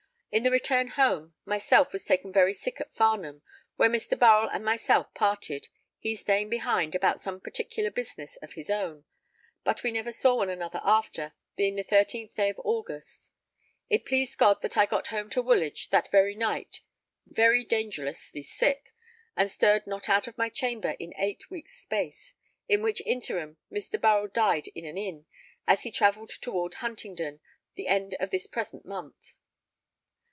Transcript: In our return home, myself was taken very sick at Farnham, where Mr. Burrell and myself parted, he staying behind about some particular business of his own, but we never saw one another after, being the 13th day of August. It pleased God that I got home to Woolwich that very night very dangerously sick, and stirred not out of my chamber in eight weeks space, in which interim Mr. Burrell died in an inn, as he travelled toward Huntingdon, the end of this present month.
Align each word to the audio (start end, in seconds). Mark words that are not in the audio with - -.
In 0.33 0.45
our 0.45 0.51
return 0.53 0.87
home, 0.87 1.33
myself 1.43 1.91
was 1.91 2.05
taken 2.05 2.31
very 2.31 2.53
sick 2.53 2.79
at 2.79 2.93
Farnham, 2.93 3.41
where 3.75 3.89
Mr. 3.89 4.17
Burrell 4.17 4.47
and 4.49 4.63
myself 4.63 5.13
parted, 5.13 5.67
he 5.99 6.15
staying 6.15 6.49
behind 6.49 6.95
about 6.95 7.19
some 7.19 7.41
particular 7.41 7.91
business 7.91 8.37
of 8.37 8.53
his 8.53 8.69
own, 8.69 9.03
but 9.65 9.83
we 9.83 9.91
never 9.91 10.13
saw 10.13 10.35
one 10.35 10.47
another 10.47 10.79
after, 10.85 11.33
being 11.57 11.75
the 11.75 11.83
13th 11.83 12.33
day 12.33 12.49
of 12.49 12.61
August. 12.63 13.31
It 13.89 14.05
pleased 14.05 14.37
God 14.37 14.61
that 14.61 14.77
I 14.77 14.85
got 14.85 15.07
home 15.07 15.29
to 15.31 15.41
Woolwich 15.41 15.89
that 15.89 16.09
very 16.09 16.35
night 16.37 16.79
very 17.27 17.65
dangerously 17.65 18.41
sick, 18.41 18.93
and 19.35 19.51
stirred 19.51 19.85
not 19.85 20.07
out 20.07 20.29
of 20.29 20.37
my 20.37 20.47
chamber 20.47 20.91
in 20.91 21.13
eight 21.17 21.49
weeks 21.49 21.73
space, 21.77 22.35
in 22.69 22.81
which 22.81 23.01
interim 23.05 23.57
Mr. 23.69 23.99
Burrell 23.99 24.29
died 24.29 24.67
in 24.75 24.85
an 24.85 24.97
inn, 24.97 25.25
as 25.67 25.83
he 25.83 25.91
travelled 25.91 26.29
toward 26.39 26.75
Huntingdon, 26.75 27.41
the 27.75 27.87
end 27.87 28.15
of 28.21 28.29
this 28.29 28.47
present 28.47 28.85
month. 28.85 29.33